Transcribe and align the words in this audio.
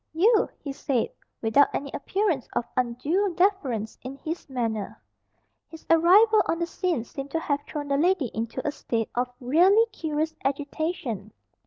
"You!" 0.13 0.49
he 0.57 0.73
said 0.73 1.09
without 1.43 1.67
any 1.75 1.91
appearance 1.93 2.47
of 2.53 2.65
undue 2.75 3.35
deference 3.35 3.99
in 4.01 4.15
his 4.17 4.49
manner. 4.49 4.99
His 5.69 5.85
arrival 5.91 6.41
on 6.47 6.57
the 6.57 6.65
scene 6.65 7.03
seemed 7.03 7.29
to 7.29 7.39
have 7.39 7.61
thrown 7.67 7.87
the 7.89 7.97
lady 7.97 8.31
into 8.33 8.67
a 8.67 8.71
state 8.71 9.11
of 9.13 9.31
really 9.39 9.85
curious 9.91 10.33
agitation. 10.43 11.33